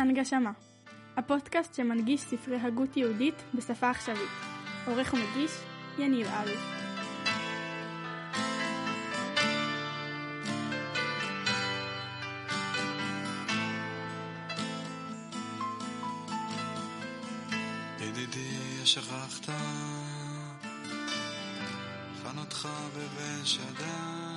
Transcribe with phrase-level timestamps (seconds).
[0.00, 0.52] הנגשמה,
[1.16, 4.30] הפודקאסט שמנגיש ספרי הגות יהודית בשפה עכשווית.
[4.86, 5.50] עורך ומגיש,
[5.98, 6.60] יניב אלוף.
[18.00, 19.52] ידידי, שכחת
[22.22, 24.29] חנותך בבן שדי.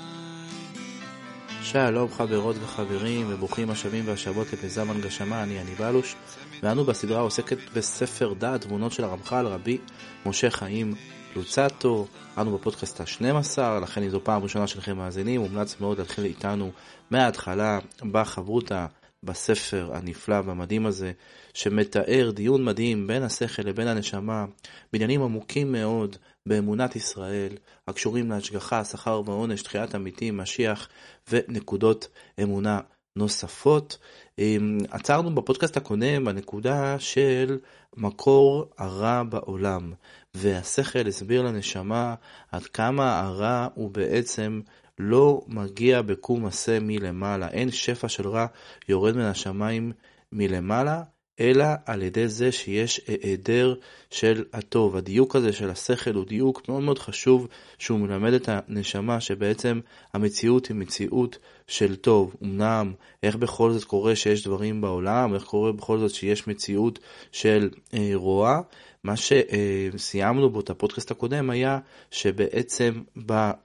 [1.64, 6.16] שלום חברות וחברים וברוכים השבים והשבות למיזם הנגשמה, אני יניב אלוש
[6.64, 9.78] ואנו בסדרה עוסקת בספר דעת תבונות של הרמח"ל רבי
[10.26, 10.96] משה חיים
[11.36, 16.72] לוצטו, אנו בפודקאסט ה-12, לכן אם זו פעם ראשונה שלכם מאזינים, מומלץ מאוד להתחיל איתנו
[17.12, 17.80] מההתחלה
[18.12, 18.86] בחברותה
[19.24, 21.12] בספר הנפלא והמדהים הזה,
[21.54, 24.46] שמתאר דיון מדהים בין השכל לבין הנשמה,
[24.94, 30.90] בעניינים עמוקים מאוד באמונת ישראל, הקשורים להשגחה, שכר ועונש, תחיית המתים, משיח
[31.32, 32.08] ונקודות
[32.44, 32.80] אמונה
[33.16, 33.98] נוספות.
[34.40, 37.60] אמ, עצרנו בפודקאסט הקודם בנקודה של
[37.98, 39.94] מקור הרע בעולם,
[40.34, 42.16] והשכל הסביר לנשמה
[42.52, 44.62] עד כמה הרע הוא בעצם
[45.00, 48.46] לא מגיע בקום עשה מלמעלה, אין שפע של רע
[48.90, 49.92] יורד מן השמיים
[50.32, 51.04] מלמעלה,
[51.40, 53.76] אלא על ידי זה שיש היעדר
[54.10, 54.96] של הטוב.
[54.96, 59.80] הדיוק הזה של השכל הוא דיוק מאוד מאוד חשוב, שהוא מלמד את הנשמה שבעצם
[60.14, 62.36] המציאות היא מציאות של טוב.
[62.44, 67.00] אמנם, איך בכל זאת קורה שיש דברים בעולם, איך קורה בכל זאת שיש מציאות
[67.32, 68.62] של אה, רוע.
[69.04, 71.80] מה שסיימנו בו את הפודקאסט הקודם היה
[72.12, 73.02] שבעצם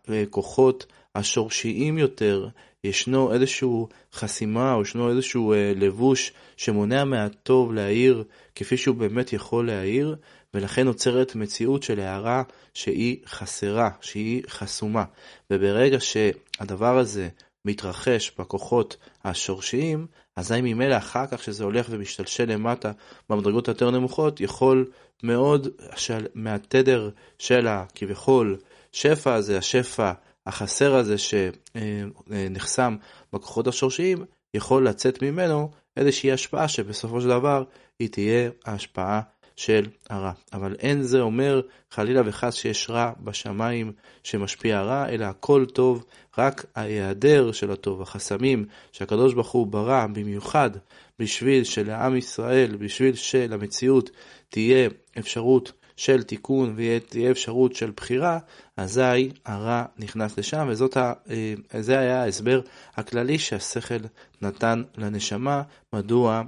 [0.09, 2.49] בכוחות השורשיים יותר,
[2.85, 9.67] ישנו איזשהו חסימה או ישנו איזשהו אה, לבוש שמונע מהטוב להעיר כפי שהוא באמת יכול
[9.67, 10.17] להעיר,
[10.55, 12.43] ולכן נוצרת מציאות של הערה
[12.75, 15.05] שהיא חסרה, שהיא חסומה.
[15.51, 17.29] וברגע שהדבר הזה
[17.65, 22.93] מתרחש בכוחות השורשיים, אזי ממילא אחר כך שזה הולך ומשתלשל למטה
[23.31, 24.87] במדרגות היותר נמוכות, יכול
[25.23, 25.69] מאוד
[26.35, 28.57] מהתדר של הכביכול
[28.93, 30.13] שפע הזה, השפע
[30.49, 32.97] החסר הזה שנחסם
[33.33, 37.65] בכוחות השורשיים, יכול לצאת ממנו איזושהי השפעה שבסופו של דבר
[37.99, 39.21] היא תהיה ההשפעה
[39.57, 40.33] של הרע.
[40.53, 41.61] אבל אין זה אומר
[41.91, 43.93] חלילה וחס שיש רע בשמיים
[44.25, 46.05] שמשפיע רע, אלא הכל טוב,
[46.39, 50.71] רק ההיעדר של הטוב, החסמים שהקדוש ברוך הוא ברא במיוחד
[51.19, 54.11] בשביל שלעם ישראל, בשביל שלמציאות
[54.49, 54.89] תהיה
[55.19, 58.39] אפשרות של תיקון ותהיה אפשרות של בחירה,
[58.77, 60.69] אזי הרע נכנס לשם,
[61.75, 62.61] וזה היה ההסבר
[62.97, 63.95] הכללי שהשכל
[64.43, 66.43] נתן לנשמה, מדוע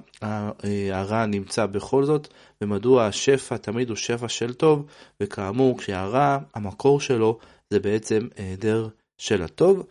[0.93, 2.28] הרע נמצא בכל זאת,
[2.61, 4.87] ומדוע השפע תמיד הוא שפע של טוב,
[5.21, 7.38] וכאמור, כשהרע, המקור שלו
[7.71, 8.88] זה בעצם היעדר
[9.19, 9.87] של הטוב.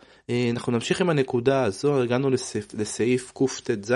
[0.50, 3.94] אנחנו נמשיך עם הנקודה הזו, הגענו לסעיף, לסעיף קט"ז,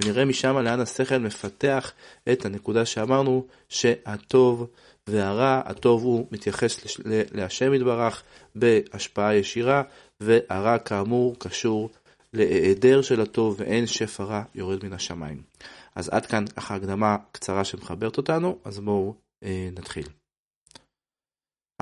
[0.00, 1.92] ונראה משם לאן השכל מפתח
[2.32, 4.66] את הנקודה שאמרנו, שהטוב
[5.08, 6.80] והרע, הטוב הוא מתייחס
[7.32, 8.22] להשם יתברך
[8.54, 9.82] בהשפעה ישירה,
[10.20, 11.90] והרע כאמור קשור
[12.32, 15.42] להיעדר של הטוב ואין שפע רע יורד מן השמיים.
[15.94, 19.14] אז עד כאן ככה הקדמה קצרה שמחברת אותנו, אז בואו
[19.44, 20.06] אה, נתחיל.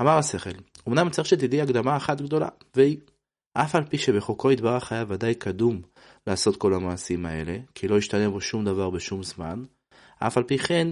[0.01, 0.49] אמר השכל,
[0.87, 2.97] אמנם צריך שתדעי הקדמה אחת גדולה, והיא
[3.53, 5.81] אף על פי שבחוקו יתברך היה ודאי קדום
[6.27, 9.63] לעשות כל המעשים האלה, כי לא ישתנה בו שום דבר בשום זמן,
[10.19, 10.87] אף על פי כן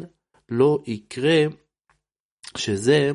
[0.49, 1.45] לא יקרה
[2.57, 3.11] שזה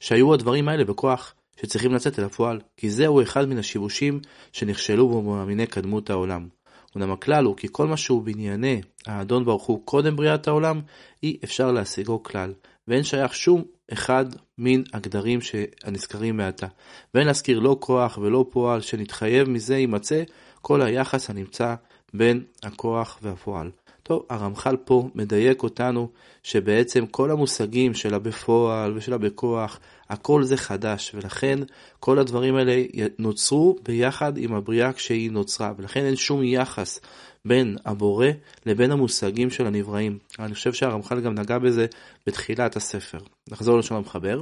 [0.00, 4.20] שהיו הדברים האלה בכוח שצריכים לצאת אל הפועל, כי זהו אחד מן השיבושים
[4.52, 6.48] שנכשלו בו מאמיני קדמות העולם.
[6.94, 10.80] אולם הכלל הוא כי כל מה שהוא בענייני האדון ברוך הוא קודם בריאת העולם,
[11.22, 12.52] אי אפשר להשיגו כלל,
[12.88, 14.24] ואין שייך שום אחד
[14.58, 15.38] מן הגדרים
[15.84, 16.66] הנזכרים מעתה.
[17.14, 20.22] ואין להזכיר לא כוח ולא פועל, שנתחייב מזה יימצא
[20.62, 21.74] כל היחס הנמצא
[22.14, 23.70] בין הכוח והפועל.
[24.08, 26.08] טוב, הרמח"ל פה מדייק אותנו
[26.42, 29.80] שבעצם כל המושגים של הבפועל ושל הבכוח,
[30.10, 31.58] הכל זה חדש, ולכן
[32.00, 32.84] כל הדברים האלה
[33.18, 37.00] נוצרו ביחד עם הבריאה כשהיא נוצרה, ולכן אין שום יחס
[37.44, 38.26] בין הבורא
[38.66, 40.18] לבין המושגים של הנבראים.
[40.38, 41.86] אני חושב שהרמח"ל גם נגע בזה
[42.26, 43.18] בתחילת הספר.
[43.50, 44.40] נחזור לשון המחבר.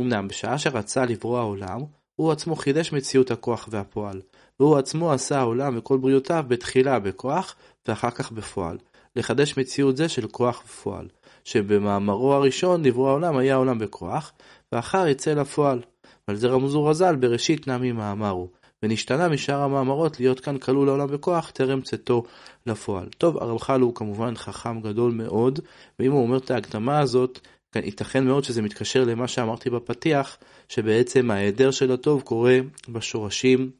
[0.00, 1.80] אמנם בשעה שרצה לברוא העולם,
[2.16, 4.20] הוא עצמו חידש מציאות הכוח והפועל,
[4.60, 7.54] והוא עצמו עשה העולם וכל בריאותיו בתחילה בכוח
[7.88, 8.78] ואחר כך בפועל.
[9.16, 11.08] לחדש מציאות זה של כוח ופועל,
[11.44, 14.32] שבמאמרו הראשון נברוא העולם היה העולם בכוח,
[14.72, 15.80] ואחר יצא לפועל.
[16.28, 18.48] ועל זה רמזו רז"ל בראשית נמי מאמרו,
[18.82, 22.22] ונשתנה משאר המאמרות להיות כאן כלול העולם בכוח טרם צאתו
[22.66, 23.06] לפועל.
[23.18, 25.60] טוב, הרמח"ל הוא כמובן חכם גדול מאוד,
[25.98, 27.38] ואם הוא אומר את ההקדמה הזאת,
[27.76, 30.36] ייתכן מאוד שזה מתקשר למה שאמרתי בפתיח,
[30.68, 32.58] שבעצם ההיעדר של הטוב קורה
[32.88, 33.70] בשורשים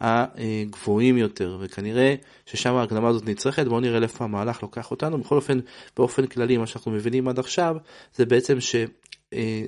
[0.00, 2.14] הגבוהים יותר, וכנראה
[2.46, 5.18] ששם ההקדמה הזאת נצרכת, בואו נראה לאיפה המהלך לוקח אותנו.
[5.18, 5.58] בכל אופן,
[5.96, 7.76] באופן כללי, מה שאנחנו מבינים עד עכשיו,
[8.14, 8.76] זה בעצם ש...
[9.32, 9.64] אה,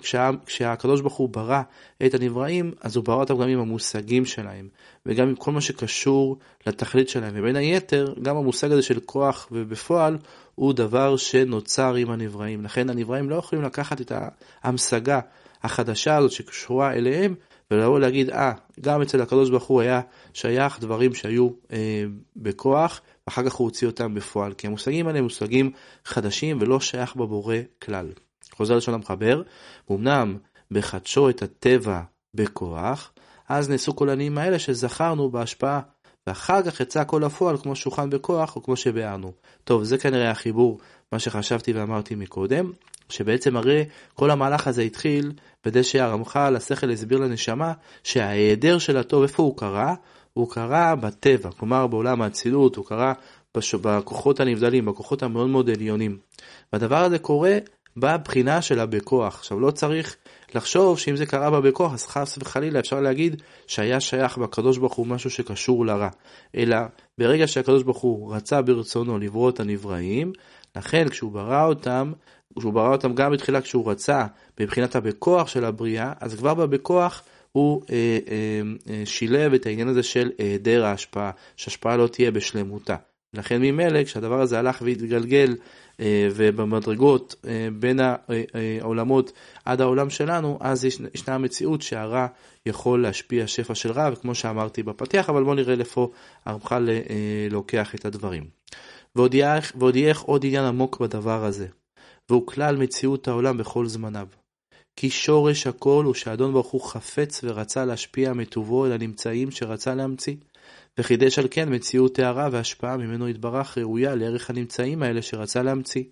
[0.00, 1.62] כשה, כשהקדוש ברוך הוא ברא
[2.06, 4.68] את הנבראים, אז הוא ברא אותם גם עם המושגים שלהם,
[5.06, 7.32] וגם עם כל מה שקשור לתכלית שלהם.
[7.36, 10.18] ובין היתר, גם המושג הזה של כוח ובפועל,
[10.54, 12.64] הוא דבר שנוצר עם הנבראים.
[12.64, 14.12] לכן הנבראים לא יכולים לקחת את
[14.62, 15.20] ההמשגה
[15.62, 17.34] החדשה הזאת שקשורה אליהם,
[17.70, 20.00] ולבוא להגיד, אה, גם אצל הקדוש ברוך הוא היה
[20.34, 22.04] שייך דברים שהיו אה,
[22.36, 24.52] בכוח, ואחר כך הוא הוציא אותם בפועל.
[24.52, 25.70] כי המושגים האלה הם מושגים
[26.04, 28.06] חדשים ולא שייך בבורא כלל.
[28.52, 29.42] חוזר לשון המחבר,
[29.90, 30.36] אמנם
[30.70, 32.00] בחדשו את הטבע
[32.34, 33.12] בכוח,
[33.48, 35.80] אז נעשו כל העניינים האלה שזכרנו בהשפעה,
[36.26, 39.32] ואחר כך יצא הכל לפועל כמו שולחן בכוח או כמו שביארנו.
[39.64, 40.78] טוב, זה כנראה החיבור,
[41.12, 42.72] מה שחשבתי ואמרתי מקודם,
[43.10, 43.84] שבעצם הרי
[44.14, 45.32] כל המהלך הזה התחיל
[45.64, 47.72] בדי שהרמח"ל, השכל הסביר לנשמה,
[48.04, 49.94] שההיעדר של הטוב, איפה הוא קרה?
[50.32, 53.12] הוא קרה בטבע, כלומר בעולם האצילות, הוא קרה
[53.56, 53.74] בש...
[53.74, 56.18] בכוחות הנבדלים, בכוחות המאוד מאוד עליונים.
[56.72, 57.58] והדבר הזה קורה
[57.96, 59.34] בבחינה שלה בכוח.
[59.34, 60.16] עכשיו לא צריך
[60.54, 64.94] לחשוב שאם זה קרה בה בכוח אז חס וחלילה אפשר להגיד שהיה שייך בקדוש ברוך
[64.94, 66.08] הוא משהו שקשור לרע.
[66.56, 66.76] אלא
[67.18, 70.32] ברגע שהקדוש ברוך הוא רצה ברצונו לברוא את הנבראים,
[70.76, 72.12] לכן כשהוא ברא אותם,
[72.58, 74.26] כשהוא ברא אותם גם בתחילה כשהוא רצה
[74.60, 77.22] מבחינת הבכוח של הבריאה, אז כבר בבכוח
[77.52, 82.96] הוא אה, אה, אה, שילב את העניין הזה של היעדר ההשפעה, שהשפעה לא תהיה בשלמותה.
[83.34, 85.56] לכן ממילא כשהדבר הזה הלך והתגלגל
[86.00, 88.16] אה, ובמדרגות אה, בין אה,
[88.80, 89.32] העולמות
[89.64, 92.26] עד העולם שלנו, אז יש, ישנה המציאות שהרע
[92.66, 96.10] יכול להשפיע שפע של רע, וכמו שאמרתי בפתיח, אבל בואו נראה לאיפה
[96.44, 96.88] הרמח"ל
[97.50, 98.44] לוקח את הדברים.
[99.16, 99.34] ועוד
[99.96, 101.66] יהיה עוד עניין עמוק בדבר הזה,
[102.28, 104.26] והוא כלל מציאות העולם בכל זמניו.
[104.96, 110.36] כי שורש הכל הוא שאדון ברוך הוא חפץ ורצה להשפיע מטובו אל הנמצאים שרצה להמציא.
[110.98, 116.04] וחידש על כן מציאות טהרה והשפעה ממנו יתברך ראויה לערך הנמצאים האלה שרצה להמציא.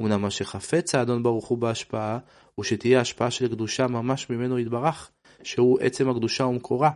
[0.00, 2.18] אמנם מה שחפץ האדון ברוך הוא בהשפעה,
[2.54, 5.10] הוא שתהיה השפעה של קדושה ממש ממנו יתברך,
[5.42, 6.90] שהוא עצם הקדושה ומקורה.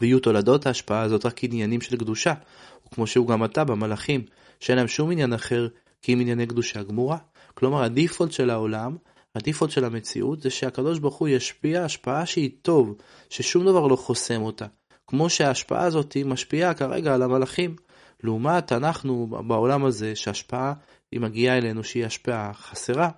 [0.00, 2.34] ויהיו תולדות ההשפעה הזאת רק עניינים של קדושה,
[2.86, 4.24] וכמו שהוא גם עתה במלאכים,
[4.60, 5.68] שאין להם שום עניין אחר
[6.02, 7.18] כי אם ענייני קדושה גמורה.
[7.54, 8.96] כלומר, הדיפולט של העולם,
[9.34, 12.94] הדיפולט של המציאות, זה שהקדוש ברוך הוא ישפיע השפעה שהיא טוב,
[13.30, 14.66] ששום דבר לא חוסם אותה.
[15.06, 17.76] כמו שההשפעה הזאת משפיעה כרגע על המלאכים.
[18.22, 20.72] לעומת אנחנו בעולם הזה, שההשפעה
[21.12, 23.10] היא מגיעה אלינו שהיא השפעה חסרה,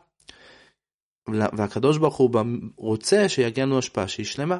[1.28, 2.30] והקדוש ברוך הוא
[2.76, 4.58] רוצה שיגיע לנו השפעה שהיא שלמה.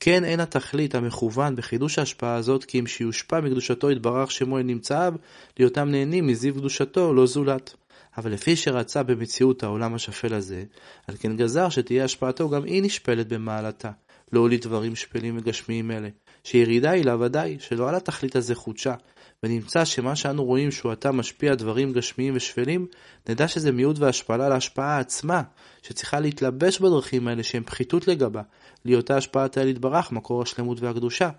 [0.00, 5.14] כן אין התכלית המכוון בחידוש ההשפעה הזאת כי אם שיושפע מקדושתו יתברך שמו אל נמצאיו,
[5.58, 7.74] להיותם נהנים מזיו קדושתו לא זולת.
[8.16, 10.64] אבל לפי שרצה במציאות העולם השפל הזה,
[11.06, 13.90] על כן גזר שתהיה השפעתו גם היא נשפלת במעלתה,
[14.32, 16.08] להוליד דברים שפלים וגשמיים אלה,
[16.44, 18.94] שירידה היא לה ודאי, שלא על התכלית הזה חודשה,
[19.42, 22.86] ונמצא שמה שאנו רואים שהוא עתה משפיע דברים גשמיים ושפלים,
[23.28, 25.42] נדע שזה מיעוט והשפלה להשפעה עצמה,
[25.82, 28.42] שצריכה להתלבש בדרכים האלה שהם פחיתות לגבה,
[28.86, 31.30] להיותה השפעת האל יתברך, מקור השלמות והקדושה.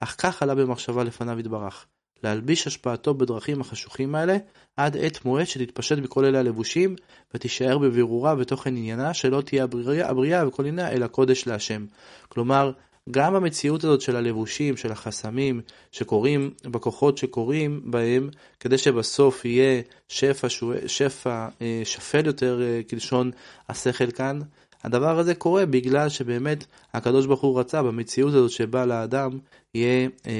[0.00, 1.86] אך כך עלה במחשבה לפניו יתברך,
[2.22, 4.36] להלביש השפעתו בדרכים החשוכים האלה,
[4.76, 6.96] עד עת מועד שתתפשט בכל אלה הלבושים,
[7.34, 11.86] ותישאר בבירורה בתוכן עניינה, שלא תהיה הבריאה, הבריאה וכל עניינה, אלא קודש להשם.
[12.28, 12.72] כלומר,
[13.10, 15.60] גם המציאות הזאת של הלבושים, של החסמים
[15.92, 18.28] שקורים בכוחות שקורים בהם,
[18.60, 20.48] כדי שבסוף יהיה שפע,
[20.86, 23.30] שפע אה, שפל יותר אה, כלשון
[23.68, 24.38] השכל כאן,
[24.84, 29.38] הדבר הזה קורה בגלל שבאמת הקדוש ברוך הוא רצה במציאות הזאת שבה לאדם
[29.74, 30.32] יהיה אה,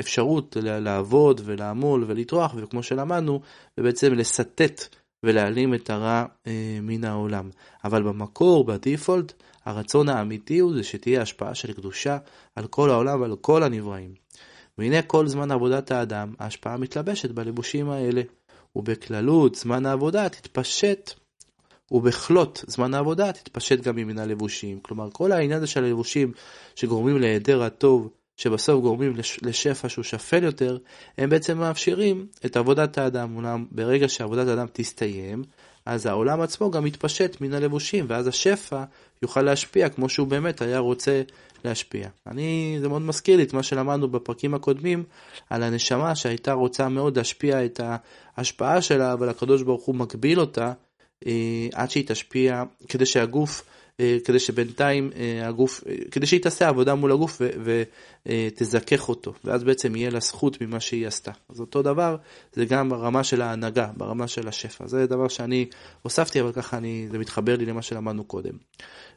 [0.00, 3.40] אפשרות לעבוד ולעמול ולטרוח, וכמו שלמדנו,
[3.78, 6.24] ובעצם לסטט ולהעלים את הרע
[6.82, 7.50] מן העולם.
[7.84, 9.32] אבל במקור, בדיפולט,
[9.64, 12.18] הרצון האמיתי הוא זה שתהיה השפעה של קדושה
[12.56, 14.14] על כל העולם ועל כל הנבראים.
[14.78, 18.22] והנה כל זמן עבודת האדם, ההשפעה מתלבשת בלבושים האלה.
[18.76, 21.14] ובכללות זמן העבודה תתפשט,
[21.92, 24.80] ובכלות זמן העבודה תתפשט גם מן הלבושים.
[24.82, 26.32] כלומר, כל העניין הזה של הלבושים
[26.74, 30.78] שגורמים להיעדר הטוב, שבסוף גורמים לשפע שהוא שפל יותר,
[31.18, 33.36] הם בעצם מאפשרים את עבודת האדם.
[33.36, 35.42] אולם ברגע שעבודת האדם תסתיים,
[35.86, 38.84] אז העולם עצמו גם מתפשט מן הלבושים, ואז השפע
[39.22, 41.22] יוכל להשפיע כמו שהוא באמת היה רוצה
[41.64, 42.08] להשפיע.
[42.26, 45.04] אני, זה מאוד מזכיר לי את מה שלמדנו בפרקים הקודמים
[45.50, 47.80] על הנשמה שהייתה רוצה מאוד להשפיע את
[48.36, 50.72] ההשפעה שלה, אבל הקדוש ברוך הוא מגביל אותה
[51.72, 53.62] עד שהיא תשפיע, כדי שהגוף
[54.00, 57.40] אה, כדי שבינתיים אה, הגוף, אה, כדי שהיא תעשה עבודה מול הגוף
[58.26, 61.30] ותזכך אותו, ואז בעצם יהיה לה זכות ממה שהיא עשתה.
[61.48, 62.16] אז אותו דבר,
[62.52, 64.86] זה גם ברמה של ההנהגה, ברמה של השפע.
[64.86, 65.66] זה דבר שאני
[66.02, 68.54] הוספתי, אבל ככה אני, זה מתחבר לי למה שלמדנו קודם.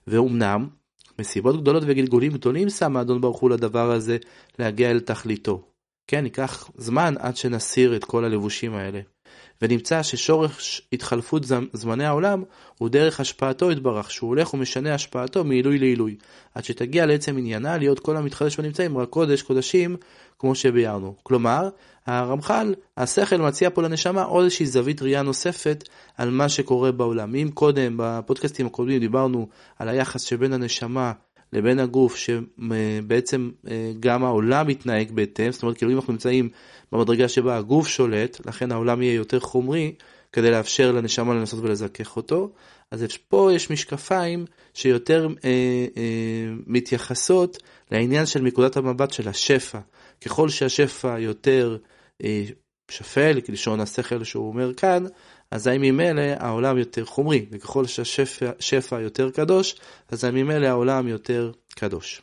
[0.08, 0.67] ואומנם,
[1.20, 4.17] מסיבות גדולות וגלגולים גדולים שם האדון ברוך הוא לדבר הזה
[4.60, 5.63] להגיע אל תכליתו.
[6.08, 9.00] כן, ייקח זמן עד שנסיר את כל הלבושים האלה.
[9.62, 12.44] ונמצא ששורש התחלפות זמני העולם
[12.77, 16.15] הוא דרך השפעתו יתברך, שהוא הולך ומשנה השפעתו מעילוי לעילוי,
[16.56, 19.96] עד שתגיע לעצם עניינה להיות כל המתחדש בנמצאים רק קודש קודשים,
[20.39, 21.15] כמו שביארנו.
[21.24, 21.70] כלומר,
[22.06, 25.84] הרמח"ל, השכל מציע פה לנשמה עוד איזושהי זווית ראייה נוספת
[26.18, 27.36] על מה שקורה בעולם.
[27.36, 29.48] אם קודם, בפודקאסטים הקודמים דיברנו
[29.80, 31.12] על היחס שבין הנשמה
[31.53, 36.50] לבין הגוף, שבעצם אה, גם העולם מתנהג בהתאם, זאת אומרת, כאילו אם אנחנו נמצאים
[36.91, 39.93] במדרגה שבה הגוף שולט, לכן העולם יהיה יותר חומרי,
[40.31, 42.50] כדי לאפשר לנשמה לנסות ולזכך אותו.
[42.91, 45.50] אז פה יש משקפיים שיותר אה,
[45.98, 47.58] אה, מתייחסות
[47.91, 49.79] לעניין של נקודת המבט של השפע.
[50.22, 51.77] ככל שהשפע יותר
[52.24, 52.43] אה,
[52.91, 55.03] שפל, כלשון השכל שהוא אומר כאן,
[55.51, 59.75] אזי ממילא העולם יותר חומרי, וככל שהשפע יותר קדוש,
[60.12, 62.22] אזי ממילא העולם יותר קדוש.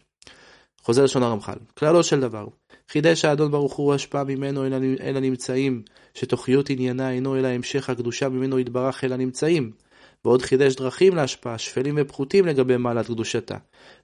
[0.83, 2.47] חוזר לשון הרמח"ל, כללו של דבר,
[2.89, 4.67] חידש האדון ברוך הוא השפעה ממנו
[5.01, 5.83] אל הנמצאים,
[6.15, 9.73] שתוכיות עניינה אינו אלא המשך הקדושה ממנו יתברך אל הנמצאים.
[10.25, 13.57] ועוד חידש דרכים להשפעה, שפלים ופחותים לגבי מעלת קדושתה.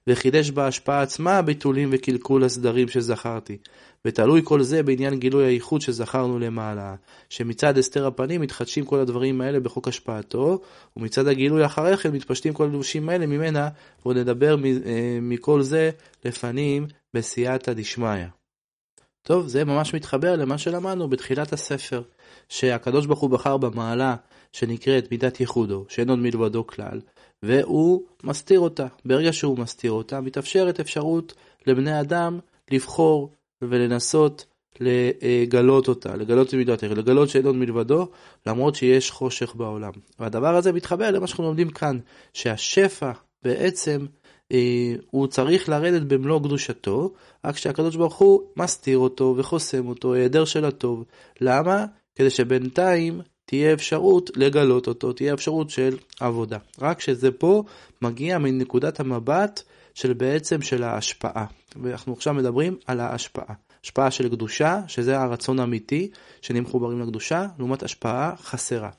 [0.07, 3.57] וחידש בהשפעה עצמה ביטולים וקלקול הסדרים שזכרתי.
[4.05, 6.95] ותלוי כל זה בעניין גילוי הייחוד שזכרנו למעלה,
[7.29, 10.61] שמצד הסתר הפנים מתחדשים כל הדברים האלה בחוק השפעתו,
[10.97, 13.69] ומצד הגילוי אחרי כן מתפשטים כל הלבושים האלה ממנה,
[14.05, 15.89] ועוד נדבר אה, מכל זה
[16.25, 18.25] לפנים בסייעתא דשמיא.
[19.21, 22.01] טוב, זה ממש מתחבר למה שלמדנו בתחילת הספר,
[22.49, 24.15] שהקדוש ברוך הוא בחר במעלה
[24.55, 27.01] שנקראת מידת ייחודו, שאין עוד מלבדו כלל,
[27.43, 28.87] והוא מסתיר אותה.
[29.05, 31.33] ברגע שהוא מסתיר אותה, מתאפשרת אפשרות
[31.67, 32.39] לבני אדם
[32.71, 33.31] לבחור
[33.61, 34.45] ולנסות
[34.79, 38.07] לגלות אותה, לגלות את מידת הערך, לגלות שאין עוד מלבדו,
[38.45, 39.91] למרות שיש חושך בעולם.
[40.19, 41.99] והדבר הזה מתחבר למה שאנחנו לומדים כאן,
[42.33, 43.11] שהשפע
[43.43, 44.05] בעצם
[44.51, 47.13] אה, הוא צריך לרדת במלוא קדושתו,
[47.45, 51.03] רק שהקדוש ברוך הוא מסתיר אותו וחוסם אותו, היעדר של הטוב.
[51.41, 51.85] למה?
[52.15, 56.57] כדי שבינתיים תהיה אפשרות לגלות אותו, תהיה אפשרות של עבודה.
[56.79, 57.63] רק שזה פה
[58.01, 59.61] מגיע מנקודת המבט
[59.93, 61.45] של בעצם של ההשפעה.
[61.81, 63.55] ואנחנו עכשיו מדברים על ההשפעה.
[63.83, 66.09] השפעה של קדושה, שזה הרצון האמיתי,
[66.41, 68.89] שנהיה מחוברים לקדושה, לעומת השפעה חסרה.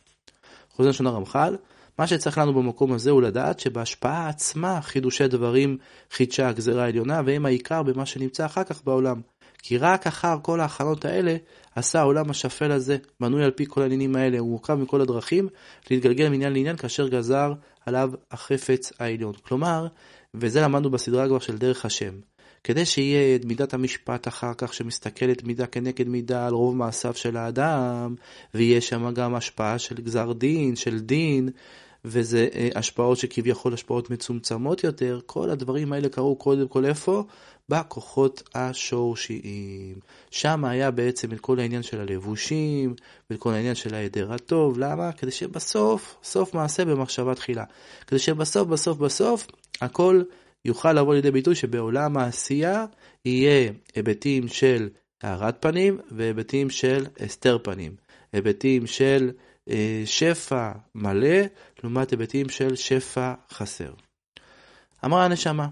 [0.70, 1.56] חוזר לשון הרמח"ל,
[1.98, 5.78] מה שצריך לנו במקום הזה הוא לדעת שבהשפעה עצמה חידושי דברים
[6.10, 9.20] חידשה הגזרה העליונה, והם העיקר במה שנמצא אחר כך בעולם.
[9.68, 11.36] כי רק אחר כל ההכנות האלה
[11.74, 15.48] עשה העולם השפל הזה, בנוי על פי כל העניינים האלה, הוא מורכב מכל הדרכים
[15.90, 17.52] להתגלגל מעניין לעניין כאשר גזר
[17.86, 19.32] עליו החפץ העליון.
[19.42, 19.86] כלומר,
[20.34, 22.14] וזה למדנו בסדרה כבר של דרך השם,
[22.64, 27.36] כדי שיהיה את מידת המשפט אחר כך שמסתכלת מידה כנגד מידה על רוב מעשיו של
[27.36, 28.14] האדם,
[28.54, 31.50] ויהיה שם גם השפעה של גזר דין, של דין,
[32.04, 37.24] וזה אה, השפעות שכביכול השפעות מצומצמות יותר, כל הדברים האלה קרו קודם כל איפה?
[37.68, 40.00] בכוחות השורשיים.
[40.30, 42.94] שם היה בעצם את כל העניין של הלבושים,
[43.30, 44.78] ואת כל העניין של ההיעדר הטוב.
[44.78, 45.12] למה?
[45.12, 47.64] כדי שבסוף, סוף מעשה במחשבה תחילה.
[48.06, 49.46] כדי שבסוף, בסוף, בסוף,
[49.80, 50.22] הכל
[50.64, 52.84] יוכל לבוא לידי ביטוי שבעולם העשייה
[53.24, 54.88] יהיה היבטים של
[55.22, 57.96] הארת פנים והיבטים של הסתר פנים.
[58.32, 59.30] היבטים של
[59.70, 61.38] אה, שפע מלא,
[61.82, 63.92] לעומת היבטים של שפע חסר.
[65.04, 65.68] אמרה הנשמה,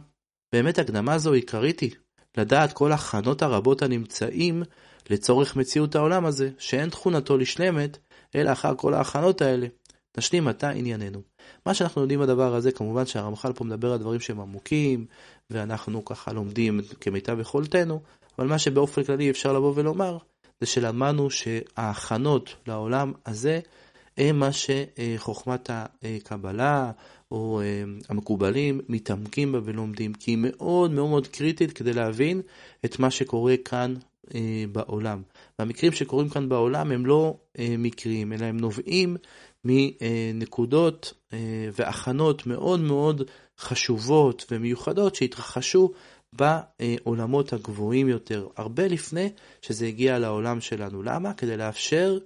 [0.54, 1.90] באמת הקדמה זו היא קריטי,
[2.36, 4.62] לדעת כל הכנות הרבות הנמצאים
[5.10, 7.98] לצורך מציאות העולם הזה, שאין תכונתו לשלמת,
[8.34, 9.66] אלא אחר כל ההכנות האלה.
[10.18, 11.20] נשלים עתה ענייננו.
[11.66, 15.06] מה שאנחנו יודעים בדבר הזה, כמובן שהרמח"ל פה מדבר על דברים שהם עמוקים,
[15.50, 18.00] ואנחנו ככה לומדים כמיטב יכולתנו,
[18.38, 20.18] אבל מה שבאופן כללי אפשר לבוא ולומר,
[20.60, 23.60] זה שלמדנו שההכנות לעולם הזה
[24.18, 26.90] הם מה שחוכמת הקבלה
[27.30, 32.40] או אה, המקובלים מתעמקים בה ולומדים, כי היא מאוד מאוד מאוד קריטית כדי להבין
[32.84, 33.94] את מה שקורה כאן
[34.34, 35.22] אה, בעולם.
[35.58, 39.16] והמקרים שקורים כאן בעולם הם לא אה, מקרים, אלא הם נובעים
[39.64, 41.14] מנקודות
[41.76, 43.22] והכנות מאוד מאוד
[43.58, 45.92] חשובות ומיוחדות שהתרחשו
[46.32, 49.28] בעולמות הגבוהים יותר, הרבה לפני
[49.62, 51.02] שזה הגיע לעולם שלנו.
[51.02, 51.34] למה?
[51.34, 52.18] כדי לאפשר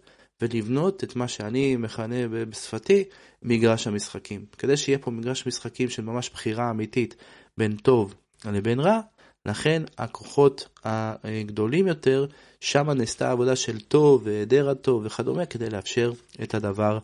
[0.42, 3.04] ולבנות את מה שאני מכנה בשפתי
[3.42, 4.44] מגרש המשחקים.
[4.58, 7.16] כדי שיהיה פה מגרש משחקים של ממש בחירה אמיתית
[7.58, 8.14] בין טוב
[8.44, 9.00] לבין רע,
[9.46, 12.26] לכן הכוחות הגדולים יותר,
[12.60, 16.98] שם נעשתה עבודה של טוב והיעדר הטוב וכדומה כדי לאפשר את הדבר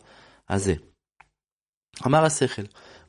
[0.49, 0.73] הזה.
[2.05, 2.61] אמר השכל,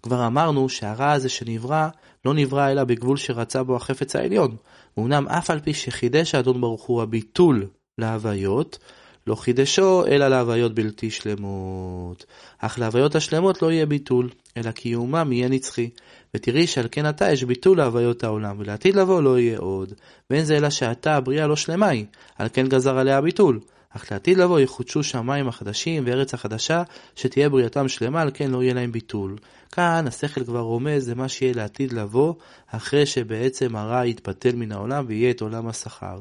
[0.03, 1.89] כבר אמרנו שהרע הזה שנברא,
[2.25, 4.57] לא נברא אלא בגבול שרצה בו החפץ העליון.
[4.99, 7.69] אמנם אף על פי שחידש האדון ברוך הוא הביטול
[7.99, 8.79] להוויות,
[9.27, 12.25] לא חידשו, אלא להוויות בלתי שלמות.
[12.59, 15.91] אך להוויות השלמות לא יהיה ביטול, אלא קיומם יהיה נצחי.
[16.35, 19.93] ותראי שעל כן עתה יש ביטול להוויות העולם, ולעתיד לבוא לא יהיה עוד.
[20.31, 22.05] ואין זה אלא שעתה הבריאה לא שלמה היא,
[22.39, 23.61] על כן גזר עליה ביטול.
[23.97, 26.83] אך לעתיד לבוא יחודשו שמיים החדשים וארץ החדשה,
[27.17, 29.37] שתהיה בריאתם שלמה, על כן לא יהיה להם ביטול.
[29.73, 32.35] כאן השכל כבר רומז למה שיהיה לעתיד לבוא,
[32.67, 36.19] אחרי שבעצם הרע יתבטל מן העולם ויהיה את עולם השכר.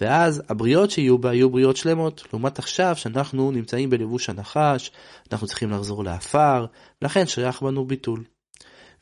[0.00, 4.90] ואז הבריאות שיהיו בה יהיו בריאות שלמות, לעומת עכשיו שאנחנו נמצאים בלבוש הנחש,
[5.32, 6.66] אנחנו צריכים לחזור לעפר,
[7.02, 8.24] לכן שייך בנו ביטול.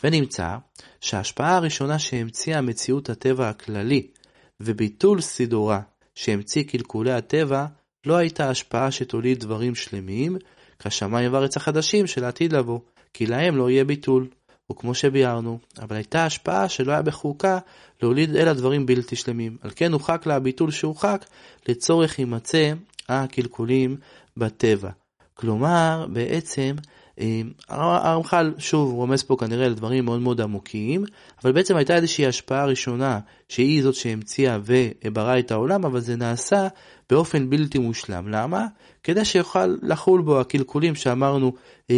[0.04, 0.56] ונמצא
[1.00, 4.06] שההשפעה הראשונה שהמציאה מציאות הטבע הכללי,
[4.61, 5.80] וביטול סידורה
[6.14, 7.66] שהמציא קלקולי הטבע,
[8.06, 10.36] לא הייתה השפעה שתוליד דברים שלמים,
[10.78, 12.78] כשמיים וארץ החדשים של העתיד לבוא,
[13.14, 14.28] כי להם לא יהיה ביטול,
[14.72, 17.58] וכמו שביארנו, אבל הייתה השפעה שלא היה בחוקה
[18.02, 19.56] להוליד אלא דברים בלתי שלמים.
[19.60, 21.25] על כן הוחק לה הביטול שהוחק
[21.68, 22.72] לצורך הימצא
[23.08, 23.96] הקלקולים
[24.36, 24.90] בטבע.
[25.34, 26.76] כלומר, בעצם
[27.68, 31.04] הרמח"ל שוב רומז פה כנראה לדברים מאוד מאוד עמוקים,
[31.42, 36.68] אבל בעצם הייתה איזושהי השפעה ראשונה שהיא זאת שהמציאה ובראה את העולם, אבל זה נעשה
[37.10, 38.28] באופן בלתי מושלם.
[38.28, 38.66] למה?
[39.02, 41.52] כדי שיוכל לחול בו הקלקולים שאמרנו
[41.90, 41.96] אה,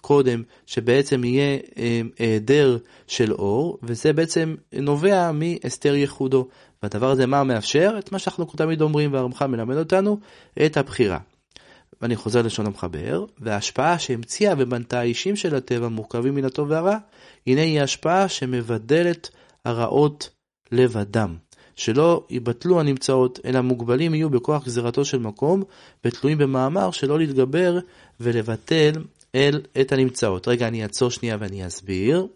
[0.00, 6.48] קודם, שבעצם יהיה אה, היעדר של אור, וזה בעצם נובע מהסתר ייחודו.
[6.82, 7.96] והדבר הזה מה מאפשר?
[7.98, 10.18] את מה שאנחנו תמיד אומרים והרמח"ל מלמד אותנו,
[10.66, 11.18] את הבחירה.
[12.02, 16.96] ואני חוזר לשון המחבר, וההשפעה שהמציאה ובנתה האישים של הטבע מורכבים מן הטוב והרע,
[17.46, 19.30] הנה היא השפעה שמבדלת
[19.64, 20.30] הרעות
[20.72, 21.36] לבדם.
[21.78, 25.62] שלא יבטלו הנמצאות, אלא מוגבלים יהיו בכוח גזירתו של מקום,
[26.04, 27.78] ותלויים במאמר שלא להתגבר
[28.20, 28.92] ולבטל
[29.34, 30.48] אל את הנמצאות.
[30.48, 32.26] רגע, אני אעצור שנייה ואני אסביר.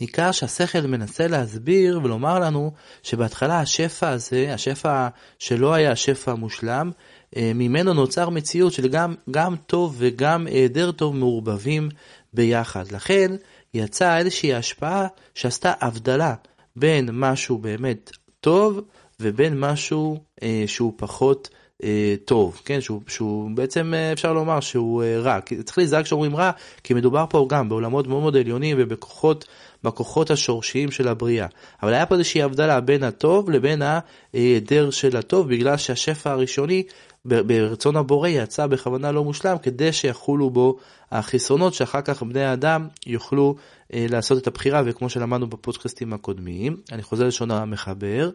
[0.00, 2.72] ניכר שהשכל מנסה להסביר ולומר לנו
[3.02, 6.90] שבהתחלה השפע הזה, השפע שלא היה השפע המושלם,
[7.36, 11.88] אה, ממנו נוצר מציאות של גם, גם טוב וגם היעדר טוב מעורבבים
[12.32, 12.92] ביחד.
[12.92, 13.32] לכן
[13.74, 16.34] יצאה איזושהי השפעה שעשתה הבדלה
[16.76, 18.10] בין משהו באמת
[18.46, 18.80] טוב
[19.20, 21.48] ובין משהו אה, שהוא פחות
[21.84, 25.38] אה, טוב, כן, שהוא, שהוא בעצם אה, אפשר לומר שהוא אה, רע.
[25.40, 26.50] צריך להיזהר כשאומרים רע,
[26.84, 29.44] כי מדובר פה גם בעולמות מאוד מאוד עליונים ובכוחות
[29.84, 31.46] בכוחות השורשיים של הבריאה.
[31.82, 36.82] אבל היה פה איזושהי הבדלה בין הטוב לבין ההיעדר של הטוב, בגלל שהשפע הראשוני
[37.24, 40.76] ברצון הבורא יצא בכוונה לא מושלם, כדי שיחולו בו
[41.12, 43.54] החסרונות, שאחר כך בני האדם יוכלו
[43.92, 48.30] לעשות את הבחירה, וכמו שלמדנו בפודקאסטים הקודמים, אני חוזר לשון המחבר,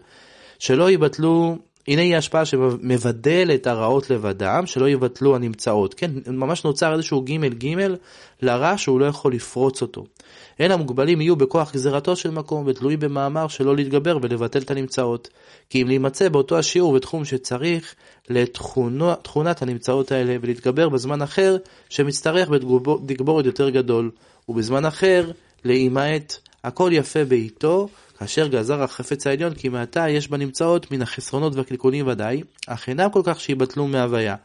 [0.60, 5.94] שלא יבטלו הנה היא השפעה שמבדל את הרעות לבדם, שלא יבטלו הנמצאות.
[5.94, 7.76] כן, ממש נוצר איזשהו ג' ג'
[8.42, 10.06] לרע שהוא לא יכול לפרוץ אותו.
[10.60, 15.30] הן המוגבלים יהיו בכוח גזירתו של מקום ותלוי במאמר שלא להתגבר ולבטל את הנמצאות.
[15.70, 17.96] כי אם להימצא באותו השיעור ותחום שצריך
[18.30, 21.58] לתכונת הנמצאות האלה ולהתגבר בזמן אחר
[21.90, 24.12] שמצטרך בתגבורת יותר גדול,
[24.50, 25.32] ובזמן אחר
[25.66, 26.38] להימעט.
[26.64, 27.88] הכל יפה בעיתו,
[28.22, 33.22] כאשר גזר החפץ העליון כי מעתה יש בנמצאות מן החסרונות והקלקולים ודאי, אך אינם כל
[33.24, 34.36] כך שיבטלו מהוויה.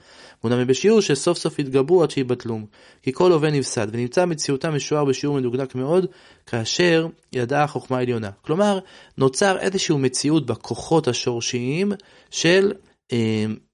[0.45, 2.59] אולם בשיעור שסוף סוף יתגברו עד שיבטלו.
[3.03, 6.07] כי כל הווה נפסד, ונמצא מציאותם משוער בשיעור מדוקדק מאוד,
[6.47, 8.31] כאשר ידעה החוכמה העליונה.
[8.43, 8.79] כלומר,
[9.19, 11.93] נוצר איזושהי מציאות בכוחות השורשיים
[12.31, 12.73] של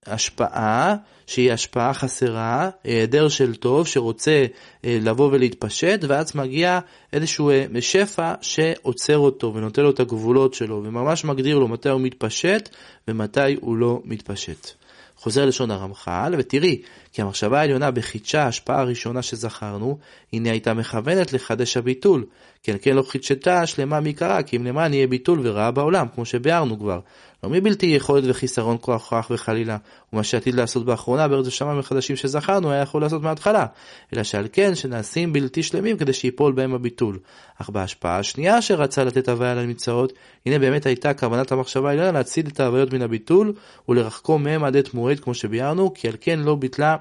[0.07, 0.95] השפעה
[1.27, 4.45] שהיא השפעה חסרה, היעדר של טוב שרוצה
[4.85, 6.81] אה, לבוא ולהתפשט, ואז מגיע
[7.12, 12.01] איזשהו אה, שפע שעוצר אותו ונותן לו את הגבולות שלו, וממש מגדיר לו מתי הוא
[12.01, 12.68] מתפשט
[13.09, 14.71] ומתי הוא לא מתפשט.
[15.16, 19.98] חוזר לשון הרמח"ל, ותראי, כי המחשבה העליונה בחידשה ההשפעה הראשונה שזכרנו,
[20.33, 22.25] הנה הייתה מכוונת לחדש הביטול,
[22.62, 26.79] כן כן לא חידשתה שלמה מעיקרה, כי אם למען יהיה ביטול ורעה בעולם, כמו שביארנו
[26.79, 27.01] כבר.
[27.42, 29.77] לא מבלתי יכולת וחיסרון כוח כוח וחלילה,
[30.12, 33.66] ומה שעתיד לעשות באחרונה בארץ השמיים החדשים שזכרנו היה יכול לעשות מההתחלה,
[34.14, 37.18] אלא שעל כן שנעשים בלתי שלמים כדי שיפול בהם הביטול.
[37.59, 40.12] אך בהשפעה השנייה שרצה לתת הוויה לנמצאות,
[40.46, 43.53] הנה באמת הייתה כוונת המחשבה העליונה להציל את ההוויות מן הביטול
[43.88, 46.96] ולרחקו מהם עד עת מועד כמו שביארנו, כי על כן לא ביטלה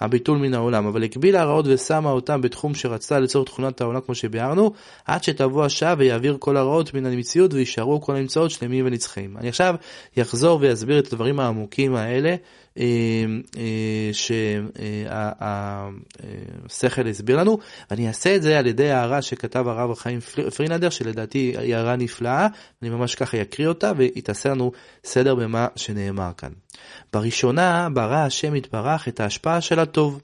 [0.00, 4.72] הביטול מן העולם, אבל הגבילה הרעות ושמה אותם בתחום שרצתה לצורך תכונת העולם כמו שביארנו,
[5.06, 9.36] עד שתבוא השעה ויעביר כל הרעות מן המציאות ויישארו כל הנמצאות שלמים ונצחיים.
[9.36, 9.74] אני עכשיו
[10.22, 12.36] אחזור ואסביר את הדברים העמוקים האלה
[12.78, 12.84] אה,
[13.56, 14.10] אה,
[16.68, 17.58] שהשכל הסביר לנו,
[17.90, 20.20] ואני אעשה את זה על ידי הערה שכתב הרב חיים
[20.56, 22.46] פרינדר, שלדעתי היא הערה נפלאה,
[22.82, 24.72] אני ממש ככה אקריא אותה והיא תעשה לנו
[25.04, 26.50] סדר במה שנאמר כאן.
[27.12, 30.20] בראשונה ברא השם יתברך את ההשפעה של הטוב,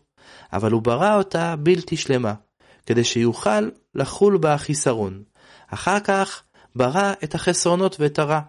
[0.53, 2.35] אבל הוא ברא אותה בלתי שלמה,
[2.87, 5.23] כדי שיוכל לחול בה החיסרון.
[5.69, 6.43] אחר כך
[6.77, 8.41] ברא את החסרונות ואת הרע.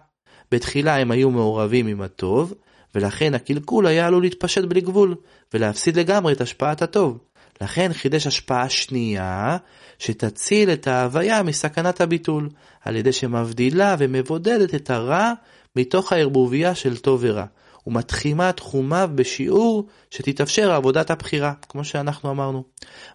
[0.52, 2.54] בתחילה הם היו מעורבים עם הטוב,
[2.94, 5.14] ולכן הקלקול היה עלול להתפשט בלי גבול,
[5.54, 7.18] ולהפסיד לגמרי את השפעת הטוב.
[7.60, 9.56] לכן חידש השפעה שנייה,
[9.98, 12.48] שתציל את ההוויה מסכנת הביטול,
[12.84, 15.32] על ידי שמבדילה ומבודדת את הרע
[15.76, 17.44] מתוך הערבוביה של טוב ורע,
[17.86, 22.64] ומתחימה תחומיו בשיעור שתתאפשר עבודת הבחירה, כמו שאנחנו אמרנו.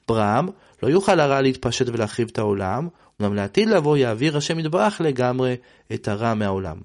[0.07, 0.47] ברם
[0.83, 2.87] לא יוכל הרע להתפשט ולהחריב את העולם,
[3.19, 5.55] אולם לעתיד לבוא יעביר השם יתברך לגמרי
[5.93, 6.77] את הרע מהעולם.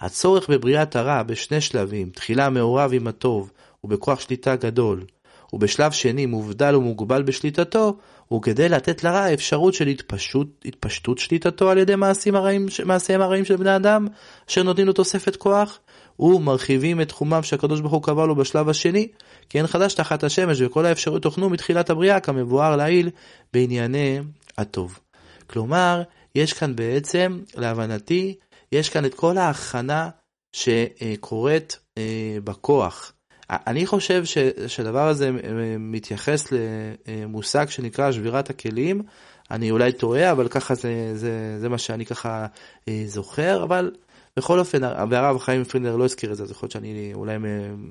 [0.00, 3.50] הצורך בבריאת הרע בשני שלבים, תחילה מעורב עם הטוב
[3.84, 5.04] ובכוח שליטה גדול,
[5.52, 7.96] ובשלב שני מובדל ומוגבל בשליטתו,
[8.28, 13.44] הוא כדי לתת לרע אפשרות של התפשטות, התפשטות שליטתו על ידי מעשים הרעים, מעשיהם הרעים
[13.44, 14.06] של בני אדם,
[14.48, 15.78] אשר נותנים לו תוספת כוח,
[16.18, 19.08] ומרחיבים את תחומיו שהקדוש ברוך הוא קבע לו בשלב השני,
[19.48, 23.10] כי אין חדש תחת השמש וכל האפשרויות תוכנו מתחילת הבריאה כמבואר לעיל
[23.52, 24.20] בענייני
[24.58, 24.98] הטוב.
[25.46, 26.02] כלומר,
[26.34, 28.34] יש כאן בעצם, להבנתי,
[28.72, 30.08] יש כאן את כל ההכנה
[30.52, 33.12] שקורית אה, בכוח.
[33.50, 34.24] אני חושב
[34.66, 35.30] שהדבר הזה אה,
[35.78, 39.02] מתייחס למושג שנקרא שבירת הכלים.
[39.50, 42.46] אני אולי טועה, אבל ככה זה, זה, זה מה שאני ככה
[42.88, 43.90] אה, זוכר, אבל
[44.36, 47.36] בכל אופן, והרב חיים פרינדר לא הזכיר את זה, אז יכול להיות שאני אולי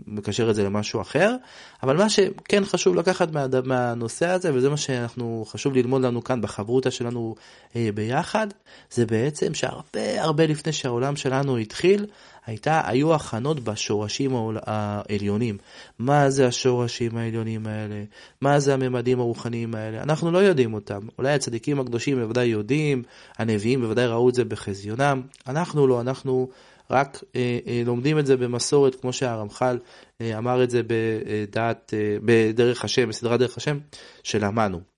[0.08, 1.36] מקשר את זה למשהו אחר,
[1.84, 6.42] אבל מה שכן חשוב לקחת מה, מהנושא הזה, וזה מה שאנחנו חשוב ללמוד לנו כאן
[6.42, 7.36] בחברותה שלנו
[7.76, 8.48] אה, ביחד,
[8.92, 12.06] זה בעצם שהרבה הרבה לפני שהעולם שלנו התחיל,
[12.46, 14.32] הייתה, היו הכנות בשורשים
[14.66, 15.58] העליונים.
[16.00, 18.04] מה זה השורשים העליונים האלה?
[18.42, 20.04] מה זה הממדים הרוחניים האלה?
[20.04, 21.00] אנחנו לא יודעים אותם.
[21.18, 23.04] אולי הצדיקים הקדושים בוודאי יודעים,
[23.38, 25.22] הנביאים בוודאי ראו את זה בחזיונם.
[25.48, 26.50] אנחנו לא, אנחנו
[26.92, 29.80] רק אה, אה, לומדים את זה במסורת, כמו שהרמח"ל
[30.22, 33.80] אה, אמר את זה בדעת, אה, בדרך השם, בסדרת דרך השם,
[34.24, 34.91] שלמדנו.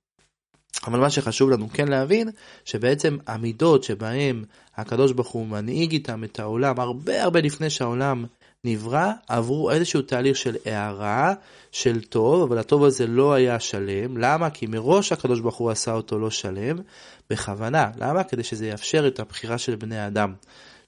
[0.88, 2.30] אבל מה שחשוב לנו כן להבין,
[2.66, 4.44] שבעצם המידות שבהם
[4.76, 8.26] הקדוש ברוך הוא מנהיג איתם את העולם, הרבה הרבה לפני שהעולם
[8.64, 11.34] נברא, עברו איזשהו תהליך של הערה,
[11.72, 14.18] של טוב, אבל הטוב הזה לא היה שלם.
[14.18, 14.50] למה?
[14.50, 16.78] כי מראש הקדוש ברוך הוא עשה אותו לא שלם,
[17.30, 17.92] בכוונה.
[17.98, 18.24] למה?
[18.24, 20.34] כדי שזה יאפשר את הבחירה של בני האדם.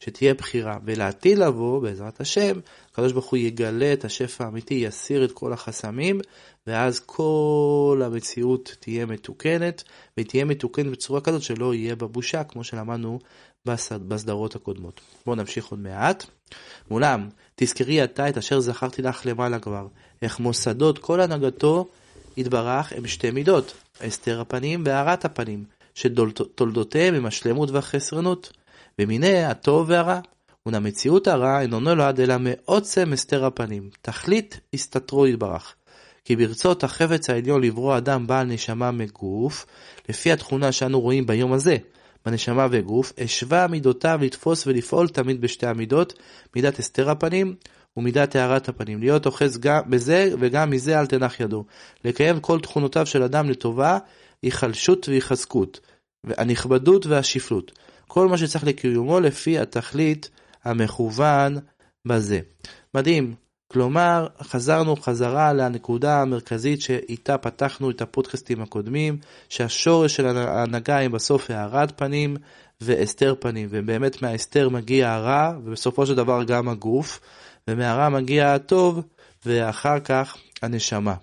[0.05, 2.59] שתהיה בחירה, ולעתיד לבוא, בעזרת השם,
[2.91, 6.19] הקדוש ברוך הוא יגלה את השפע האמיתי, יסיר את כל החסמים,
[6.67, 9.83] ואז כל המציאות תהיה מתוקנת,
[10.17, 13.19] ותהיה מתוקנת בצורה כזאת שלא יהיה בה בושה, כמו שלמדנו
[14.07, 15.01] בסדרות הקודמות.
[15.25, 16.25] בואו נמשיך עוד מעט.
[16.89, 19.87] מולם, תזכרי אתה את אשר זכרתי לך למעלה כבר,
[20.21, 21.87] איך מוסדות כל הנהגתו
[22.37, 25.63] יתברך הם שתי מידות, הסתר הפנים והארת הפנים,
[25.95, 28.53] שתולדותיהם הם השלמות והחסרנות.
[29.01, 30.19] ומיני הטוב והרע.
[30.65, 35.75] ולמציאות הרע אינו נולד אלא מעוצם הסתר הפנים, תכלית הסתתרו יתברך.
[36.25, 39.65] כי ברצות החפץ העליון לברוא אדם בעל נשמה מגוף,
[40.09, 41.77] לפי התכונה שאנו רואים ביום הזה,
[42.25, 46.13] בנשמה וגוף, השווה מידותיו לתפוס ולפעול תמיד בשתי המידות,
[46.55, 47.55] מידת הסתר הפנים
[47.97, 48.99] ומידת טהרת הפנים.
[48.99, 51.65] להיות אוחז גם בזה וגם מזה אל תנח ידו.
[52.05, 53.97] לקיים כל תכונותיו של אדם לטובה,
[54.41, 55.79] היחלשות והיחזקות,
[56.37, 57.71] הנכבדות והשפלות.
[58.07, 60.29] כל מה שצריך לקיומו לפי התכלית
[60.63, 61.57] המכוון
[62.07, 62.39] בזה.
[62.93, 63.35] מדהים.
[63.67, 69.17] כלומר, חזרנו חזרה לנקודה המרכזית שאיתה פתחנו את הפודקאסטים הקודמים,
[69.49, 72.37] שהשורש של ההנהגה היא בסוף הארת פנים
[72.81, 77.19] והסתר פנים, ובאמת מההסתר מגיע הרע, ובסופו של דבר גם הגוף,
[77.67, 79.01] ומהרע מגיע הטוב,
[79.45, 81.15] ואחר כך הנשמה.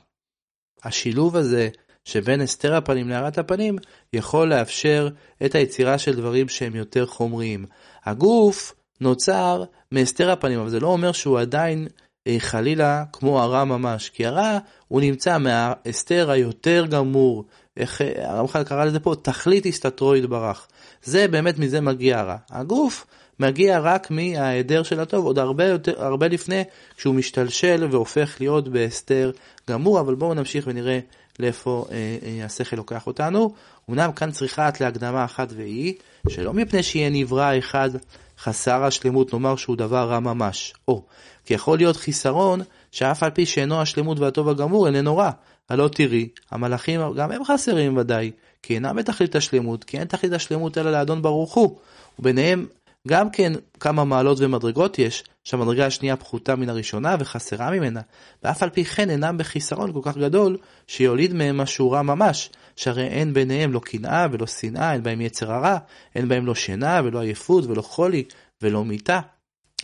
[0.84, 1.68] השילוב הזה
[2.04, 3.76] שבין הסתר הפנים להארת הפנים
[4.12, 5.08] יכול לאפשר
[5.44, 7.66] את היצירה של דברים שהם יותר חומריים.
[8.04, 11.88] הגוף נוצר מהסתר הפנים, אבל זה לא אומר שהוא עדיין
[12.26, 17.44] אה, חלילה כמו הרע ממש, כי הרע הוא נמצא מההסתר היותר גמור,
[17.76, 20.66] איך אה, הרמח"ל קרא לזה פה, תכלית הסתתרו יתברך.
[21.02, 22.36] זה באמת מזה מגיע הרע.
[22.50, 23.06] הגוף
[23.40, 26.64] מגיע רק מההיעדר של הטוב, עוד הרבה, יותר, הרבה לפני
[26.96, 29.30] כשהוא משתלשל והופך להיות בהסתר
[29.70, 30.98] גמור, אבל בואו נמשיך ונראה
[31.38, 33.54] לאיפה אה, אה, השכל לוקח אותנו.
[33.90, 35.94] אמנם כאן צריכה את להקדמה אחת והיא,
[36.28, 37.90] שלא מפני שיהיה נברא אחד
[38.38, 41.02] חסר השלמות, נאמר שהוא דבר רע ממש, או,
[41.44, 45.30] כי יכול להיות חיסרון שאף על פי שאינו השלמות והטוב הגמור איננו רע.
[45.68, 48.30] הלא תראי, המלאכים גם הם חסרים ודאי,
[48.62, 51.78] כי אינם בתכלית השלמות, כי אין תכלית השלמות אלא לאדון ברוך הוא,
[52.18, 52.66] וביניהם
[53.08, 58.00] גם כן כמה מעלות ומדרגות יש, שהמדרגה השנייה פחותה מן הראשונה וחסרה ממנה,
[58.42, 63.06] ואף על פי כן אינם בחיסרון כל כך גדול, שיוליד מהם משהו רע ממש, שהרי
[63.06, 65.76] אין ביניהם לא קנאה ולא שנאה, אין בהם יצר הרע,
[66.14, 68.24] אין בהם לא שינה ולא עייפות ולא חולי
[68.62, 69.20] ולא מיתה.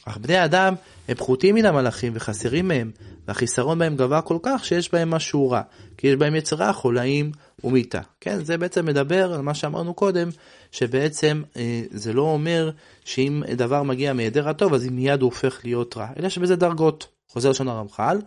[0.04, 0.74] אך בני האדם
[1.08, 2.90] הם פחותים מן המלאכים וחסרים מהם,
[3.28, 5.62] והחיסרון בהם גבוה כל כך שיש בהם משהו רע,
[5.96, 7.32] כי יש בהם יצר רע, חולאים
[7.64, 8.00] ומיתה.
[8.20, 10.28] כן, זה בעצם מדבר על מה שאמרנו קודם,
[10.72, 12.70] שבעצם אה, זה לא אומר
[13.08, 17.08] שאם דבר מגיע מהיעדר הטוב, אז מיד הוא הופך להיות רע, אלא שבזה דרגות.
[17.28, 18.18] חוזר לשון הרמח"ל,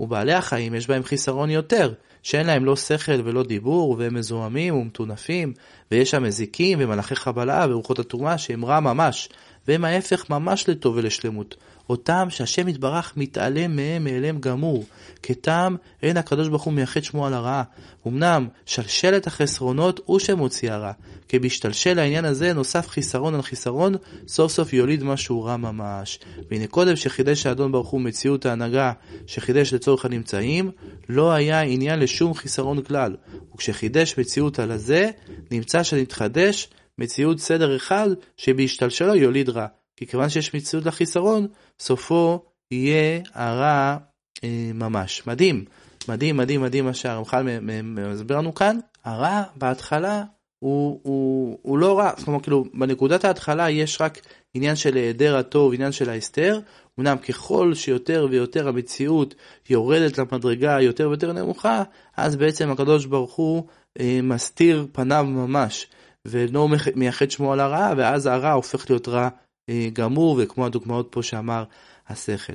[0.00, 5.52] ובעלי החיים יש בהם חיסרון יותר, שאין להם לא שכל ולא דיבור, והם מזוהמים ומטונפים,
[5.90, 9.28] ויש שם מזיקים ומלאכי חבלה ורוחות הטומאה שהם רע ממש,
[9.68, 11.56] והם ההפך ממש לטוב ולשלמות.
[11.88, 14.84] אותם שהשם יתברך מתעלם מהם מאלם גמור.
[15.22, 17.62] כטעם אין הקדוש ברוך הוא מייחד שמו על הרעה.
[18.06, 20.92] אמנם שלשלת החסרונות הוא שמוציא הרע.
[21.28, 23.94] כי בהשתלשל העניין הזה נוסף חיסרון על חיסרון,
[24.28, 26.18] סוף סוף יוליד משהו רע ממש.
[26.50, 28.92] והנה קודם שחידש האדון ברוך הוא מציאות ההנהגה
[29.26, 30.70] שחידש לצורך הנמצאים,
[31.08, 33.16] לא היה עניין לשום חיסרון כלל.
[33.54, 35.10] וכשחידש מציאות על הזה,
[35.50, 39.66] נמצא שנתחדש מציאות סדר אחד שבהשתלשלו יוליד רע.
[39.96, 41.46] כי כיוון שיש מציאות לחיסרון,
[41.80, 43.96] סופו יהיה הרע
[44.44, 45.26] אה, ממש.
[45.26, 45.64] מדהים,
[46.08, 48.78] מדהים, מדהים, מדהים מה שהרמח"ל מסביר לנו כאן.
[49.04, 50.24] הרע בהתחלה
[50.58, 54.20] הוא, הוא, הוא לא רע, זאת אומרת, כאילו, בנקודת ההתחלה יש רק
[54.54, 56.60] עניין של היעדר הטוב, עניין של ההסתר.
[56.98, 59.34] אמנם ככל שיותר ויותר המציאות
[59.70, 61.82] יורדת למדרגה יותר ויותר נמוכה,
[62.16, 63.64] אז בעצם הקדוש ברוך הוא
[64.00, 65.86] אה, מסתיר פניו ממש,
[66.28, 69.28] ולא מייחד שמו על הרעה, ואז הרע הופך להיות רע
[69.68, 71.64] אה, גמור, וכמו הדוגמאות פה שאמר
[72.08, 72.52] השכל.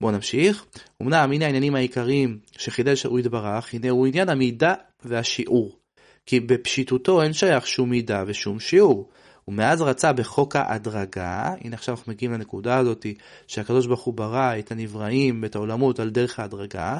[0.00, 0.64] בואו נמשיך.
[1.02, 5.76] אמנם הנה העניינים העיקריים שחידש הוא יתברך, הנה הוא עניין המידה והשיעור.
[6.26, 9.08] כי בפשיטותו אין שייך שום מידה ושום שיעור.
[9.48, 13.06] ומאז רצה בחוק ההדרגה, הנה עכשיו אנחנו מגיעים לנקודה הזאת
[13.46, 16.98] שהקדוש ברוך הוא ברא את הנבראים ואת העולמות על דרך ההדרגה,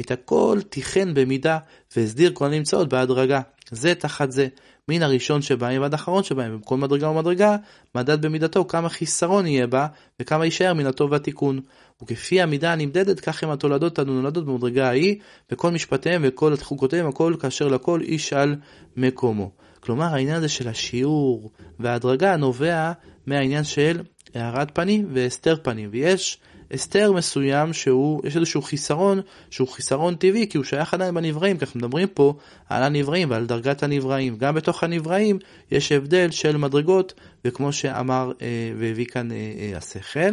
[0.00, 1.58] את הכל תיכן במידה
[1.96, 3.40] והסדיר כל הנמצאות בהדרגה.
[3.70, 4.48] זה תחת זה.
[4.88, 7.56] מן הראשון שבהם ועד האחרון שבהם, בכל מדרגה ומדרגה,
[7.94, 9.86] מדד במידתו כמה חיסרון יהיה בה,
[10.20, 11.60] וכמה יישאר מן הטוב והתיקון.
[12.02, 15.16] וכפי המידה הנמדדת, כך הם התולדות הנולדות במדרגה ההיא,
[15.52, 18.56] וכל משפטיהם וכל חוקותיהם, הכל כאשר לכל איש על
[18.96, 19.50] מקומו.
[19.80, 22.92] כלומר, העניין הזה של השיעור וההדרגה נובע
[23.26, 24.00] מהעניין של
[24.34, 26.38] הארת פנים והסתר פנים, ויש
[26.70, 31.76] הסתר מסוים שהוא, יש איזשהו חיסרון שהוא חיסרון טבעי כי הוא שייך עדיין בנבראים, כך
[31.76, 32.34] מדברים פה
[32.68, 34.36] על הנבראים ועל דרגת הנבראים.
[34.36, 35.38] גם בתוך הנבראים
[35.70, 40.30] יש הבדל של מדרגות, וכמו שאמר אה, והביא כאן אה, אה, השכל.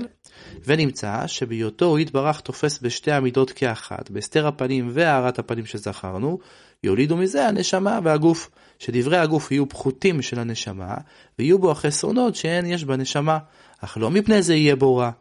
[0.65, 6.39] ונמצא שבהיותו הוא יתברך תופס בשתי המידות כאחת, בהסתר הפנים והארת הפנים שזכרנו,
[6.83, 10.95] יולידו מזה הנשמה והגוף, שדברי הגוף יהיו פחותים של הנשמה,
[11.39, 13.37] ויהיו בו החסרונות שאין יש בנשמה,
[13.81, 15.11] אך לא מפני זה יהיה בו רע,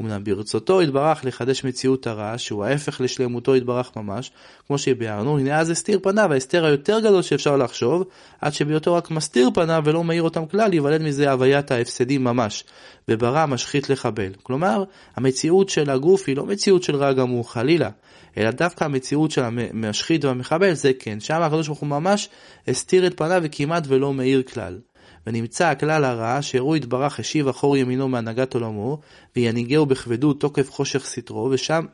[0.00, 4.30] אמנם ברצותו יתברך לחדש מציאות הרע, שהוא ההפך לשלמותו יתברך ממש,
[4.66, 8.04] כמו שביארנו, הנה אז הסתיר פניו, ההסתר היותר גדול שאפשר לחשוב,
[8.40, 12.64] עד שבהיותו רק מסתיר פניו ולא מאיר אותם כלל, ייוולד מזה הוויית ההפסדים ממש,
[13.08, 14.32] וברע משחית לחבל.
[14.42, 14.84] כלומר,
[15.16, 17.90] המציאות של הגוף היא לא מציאות של רע גמור, חלילה,
[18.38, 22.28] אלא דווקא המציאות של המשחית והמחבל זה כן, שם הקדוש ברוך הוא ממש
[22.68, 24.78] הסתיר את פניו וכמעט ולא מאיר כלל.
[25.26, 28.98] ונמצא הכלל הרע שהוא יתברך השיב אחור ימינו מהנהגת עולמו,
[29.36, 31.84] וינהיגהו בכבדות תוקף חושך סטרו, ושם,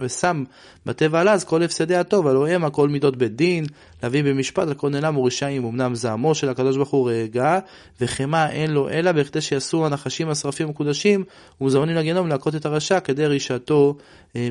[0.00, 0.44] ושם
[0.86, 3.64] בטבע הלז כל הפסדי הטוב, הלא המה כל מידות בית דין,
[4.02, 7.58] להביא במשפט לכל נעלם ורשעים, אמנם זעמו של הקדוש ברוך הוא רגע,
[8.00, 11.24] וחמא אין לו אלא בכדי שיעשו הנחשים השרפים המקודשים,
[11.60, 13.96] ומזמנים לגיהנום להכות את הרשע כדי רשעתו
[14.36, 14.48] אה,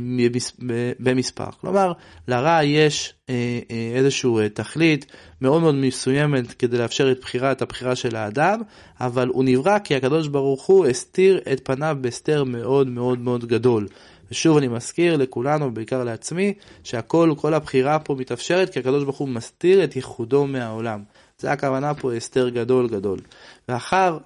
[0.99, 1.49] במספר.
[1.61, 1.91] כלומר,
[2.27, 5.05] לרע יש אה, אה, איזשהו תכלית
[5.41, 8.61] מאוד מאוד מסוימת כדי לאפשר את בחירת הבחירה של האדם,
[8.99, 13.87] אבל הוא נברא כי הקדוש ברוך הוא הסתיר את פניו בהסתר מאוד מאוד מאוד גדול.
[14.31, 19.29] ושוב אני מזכיר לכולנו, בעיקר לעצמי, שהכל, כל הבחירה פה מתאפשרת כי הקדוש ברוך הוא
[19.29, 21.03] מסתיר את ייחודו מהעולם.
[21.39, 23.19] זה הכוונה פה הסתר גדול גדול.
[23.69, 24.17] ואחר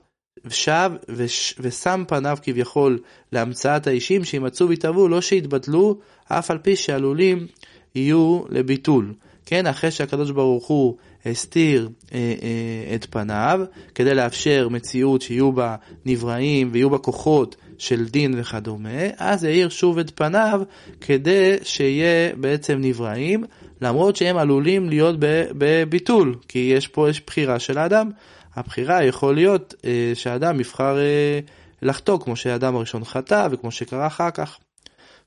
[0.49, 2.99] שב וש, ושם פניו כביכול
[3.31, 7.47] להמצאת האישים שימצאו ויתהוו, לא שיתבטלו, אף על פי שעלולים
[7.95, 9.13] יהיו לביטול.
[9.45, 13.61] כן, אחרי שהקדוש ברוך הוא הסתיר אה, אה, את פניו,
[13.95, 19.97] כדי לאפשר מציאות שיהיו בה נבראים ויהיו בה כוחות של דין וכדומה, אז יאיר שוב
[19.97, 20.61] את פניו
[21.01, 23.43] כדי שיהיה בעצם נבראים,
[23.81, 25.15] למרות שהם עלולים להיות
[25.57, 28.09] בביטול, כי יש פה יש בחירה של האדם.
[28.55, 31.39] הבחירה יכול להיות אה, שהאדם יבחר אה,
[31.81, 34.57] לחטוא כמו שהאדם הראשון חטא וכמו שקרה אחר כך.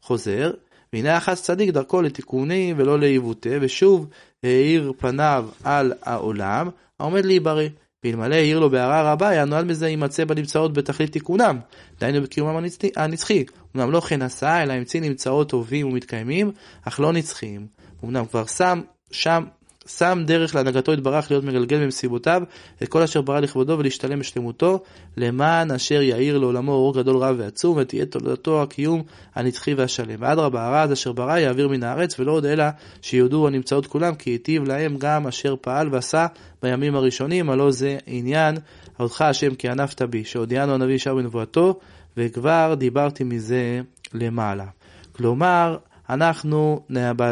[0.02, 0.50] חוזר,
[0.92, 4.06] והנה אחז צדיק דרכו לתיקוני ולא לעיוותי, ושוב
[4.42, 6.68] האיר פניו על העולם
[7.00, 7.64] העומד להיברא.
[8.04, 11.58] ואלמלא העיר לו בהערה רבה, היה נועד מזה יימצא בנמצאות בתכלית תיקונם,
[12.00, 12.64] דהיינו בקיומם
[12.96, 13.44] הנצחי.
[13.76, 16.52] אמנם לא כן עשה, אלא המציא נמצאות טובים ומתקיימים,
[16.84, 17.66] אך לא נצחיים.
[18.04, 19.44] אמנם כבר שם שם
[19.86, 22.42] שם דרך להנהגתו יתברך להיות מגלגל במסיבותיו
[22.82, 24.82] את כל אשר ברא לכבודו ולהשתלם בשלמותו,
[25.16, 29.02] למען אשר יאיר לעולמו אור גדול רב ועצום, ותהיה תולדתו הקיום
[29.34, 30.16] הנצחי והשלם.
[30.18, 32.64] ואדרבה, הרעד אשר ברא יעביר מן הארץ, ולא עוד אלא
[33.02, 36.26] שיודו הנמצאות כולם, כי היטיב להם גם אשר פעל ועשה
[36.62, 38.56] בימים הראשונים, הלא זה עניין
[39.00, 41.78] אותך השם כי ענפת בי, שהודיענו הנביא ישר בנבואתו,
[42.16, 43.80] וכבר דיברתי מזה
[44.14, 44.66] למעלה.
[45.12, 45.76] כלומר,
[46.10, 46.80] אנחנו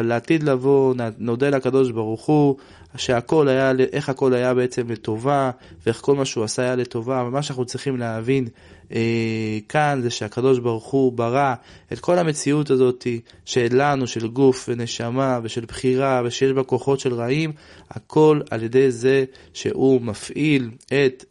[0.03, 2.55] לעתיד לבוא נודה לקדוש ברוך הוא
[2.97, 5.51] שהכל היה, איך הכל היה בעצם לטובה
[5.85, 7.23] ואיך כל מה שהוא עשה היה לטובה.
[7.27, 8.47] ומה שאנחנו צריכים להבין
[8.93, 11.53] אה, כאן זה שהקדוש ברוך הוא ברא
[11.93, 13.07] את כל המציאות הזאת
[13.45, 17.51] שלנו, של גוף ונשמה ושל בחירה ושיש בה כוחות של רעים,
[17.89, 21.25] הכל על ידי זה שהוא מפעיל את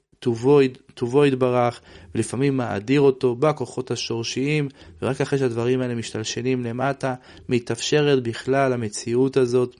[0.95, 1.81] טובו יתברך,
[2.15, 4.69] ולפעמים מאדיר אותו בכוחות השורשיים,
[5.03, 7.15] ורק אחרי שהדברים האלה משתלשלים למטה,
[7.49, 9.77] מתאפשרת בכלל המציאות הזאת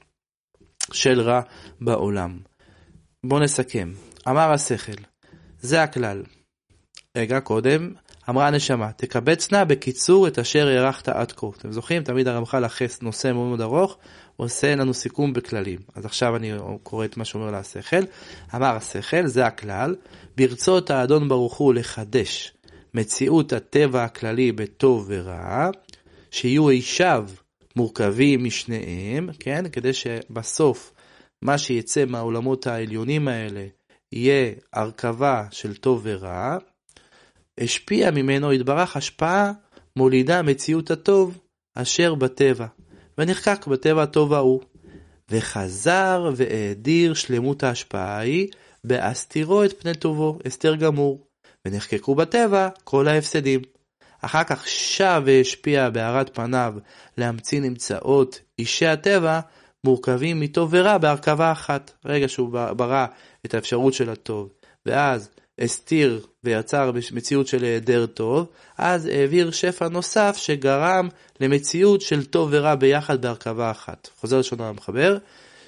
[0.93, 1.41] של רע
[1.81, 2.39] בעולם.
[3.25, 3.93] בואו נסכם.
[4.29, 5.03] אמר השכל,
[5.61, 6.23] זה הכלל.
[7.17, 7.93] רגע, קודם,
[8.29, 11.47] אמרה הנשמה, תקבץ נא בקיצור את אשר הארכת עד כה.
[11.59, 12.03] אתם זוכרים?
[12.03, 13.99] תמיד הרמח"ל אחרי נושא מאוד מאוד ארוך,
[14.37, 15.79] עושה לנו סיכום בכללים.
[15.95, 16.53] אז עכשיו אני
[16.83, 18.03] קורא את מה שאומר לה השכל.
[18.55, 19.95] אמר השכל, זה הכלל,
[20.37, 22.53] ברצות האדון ברוך הוא לחדש
[22.95, 25.71] מציאות הטבע הכללי בטוב ורע,
[26.31, 27.29] שיהיו אישיו
[27.77, 29.69] מורכבים משניהם, כן?
[29.73, 30.93] כדי שבסוף
[31.43, 33.67] מה שיצא מהעולמות העליונים האלה
[34.13, 36.57] יהיה הרכבה של טוב ורע,
[37.61, 39.53] השפיע ממנו יתברך השפעה
[39.97, 41.39] מולידה מציאות הטוב
[41.75, 42.67] אשר בטבע,
[43.19, 44.61] ונחקק בטבע הטוב ההוא.
[45.31, 48.47] וחזר והאדיר שלמות ההשפעה ההיא,
[48.87, 51.27] בהסתירו את פני טובו, הסתר גמור,
[51.67, 53.61] ונחקקו בטבע כל ההפסדים.
[54.23, 56.75] אחר כך שב והשפיע בהארת פניו
[57.19, 59.41] להמציא נמצאות אישי הטבע,
[59.85, 61.91] מורכבים מטוב ורע בהרכבה אחת.
[62.05, 63.07] רגע שהוא ברא
[63.47, 64.49] את האפשרות של הטוב,
[64.87, 68.47] ואז הסתיר ויצר מציאות של היעדר טוב,
[68.79, 71.09] אז העביר שפע נוסף שגרם
[71.41, 74.09] למציאות של טוב ורע ביחד בהרכבה אחת.
[74.21, 75.19] חוזר לשון המחבר,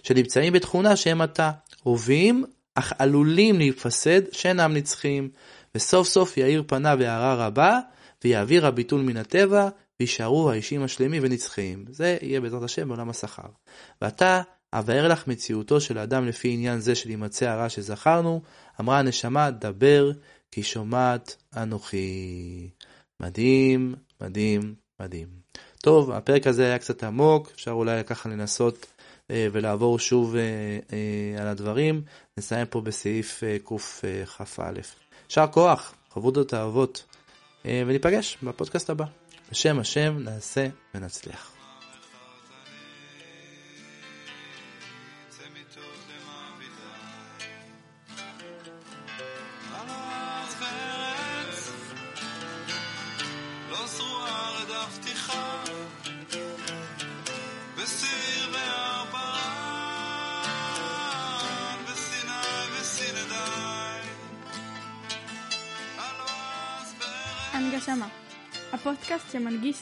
[0.03, 1.51] שנמצאים בתכונה שהם עתה,
[1.83, 5.31] הווים אך עלולים להיפסד שאינם נצחיים,
[5.75, 7.81] וסוף סוף יאיר פניו הערה רבה,
[8.25, 9.69] ויעביר הביטול מן הטבע,
[10.01, 11.85] ויישארו האישים השלמים ונצחיים.
[11.89, 13.49] זה יהיה בעזרת השם בעולם השכר.
[14.03, 18.43] ועתה אבאר לך מציאותו של האדם לפי עניין זה של הימצא הרע שזכרנו,
[18.81, 20.11] אמרה הנשמה, דבר,
[20.51, 22.69] כי שומעת אנוכי.
[23.21, 25.29] מדהים, מדהים, מדהים.
[25.83, 28.87] טוב, הפרק הזה היה קצת עמוק, אפשר אולי ככה לנסות
[29.33, 30.41] ולעבור שוב אה,
[30.93, 32.03] אה, על הדברים.
[32.39, 34.73] נסיים פה בסעיף אה, קכ"א.
[35.29, 35.95] יישר כוח,
[36.53, 37.05] האבות,
[37.67, 39.05] אה, וניפגש בפודקאסט הבא.
[39.51, 41.54] בשם השם נעשה ונצליח.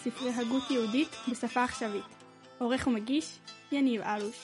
[0.04, 2.04] ספרי הגות יהודית בשפה עכשווית.
[2.58, 3.38] עורך ומגיש
[3.72, 4.36] יניב אלוש